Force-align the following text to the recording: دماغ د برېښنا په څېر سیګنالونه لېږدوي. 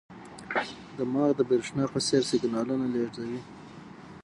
دماغ 0.97 1.29
د 1.35 1.41
برېښنا 1.49 1.83
په 1.93 1.99
څېر 2.07 2.21
سیګنالونه 2.31 2.85
لېږدوي. 2.93 3.39